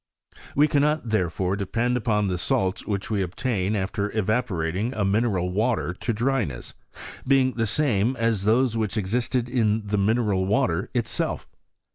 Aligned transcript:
We 0.55 0.67
cannot, 0.67 1.09
therefore, 1.09 1.55
depend 1.55 1.95
upon 1.95 2.25
the 2.25 2.39
salts 2.39 2.87
which 2.87 3.11
we 3.11 3.21
obtain 3.21 3.75
after 3.75 4.09
evaporating 4.17 4.95
a 4.95 5.05
mineral 5.05 5.51
watei; 5.51 5.95
to 5.99 6.11
dryness, 6.11 6.73
being 7.27 7.51
the 7.53 7.67
same 7.67 8.15
as 8.15 8.45
those 8.45 8.75
which 8.75 8.97
existed 8.97 9.47
in 9.47 9.85
the 9.85 9.99
mineral 9.99 10.47
water 10.47 10.89
itself. 10.95 11.47